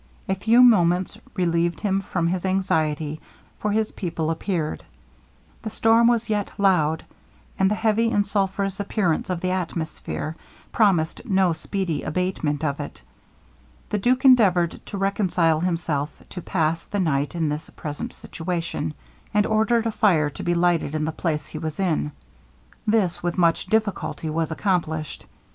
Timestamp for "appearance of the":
8.79-9.51